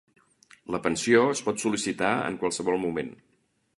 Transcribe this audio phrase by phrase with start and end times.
[0.75, 3.13] La pensió es pot sol·licitar en qualsevol moment.